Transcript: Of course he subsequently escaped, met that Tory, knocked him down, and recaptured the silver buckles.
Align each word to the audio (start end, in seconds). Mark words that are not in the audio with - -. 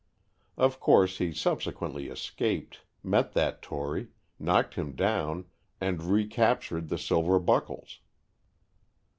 Of 0.57 0.79
course 0.79 1.19
he 1.19 1.31
subsequently 1.31 2.07
escaped, 2.07 2.79
met 3.03 3.33
that 3.33 3.61
Tory, 3.61 4.07
knocked 4.39 4.73
him 4.73 4.93
down, 4.95 5.45
and 5.79 6.01
recaptured 6.01 6.89
the 6.89 6.97
silver 6.97 7.37
buckles. 7.37 7.99